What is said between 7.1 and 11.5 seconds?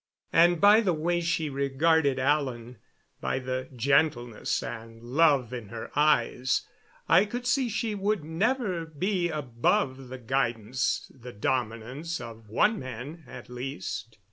could see she would never be above the guidance, the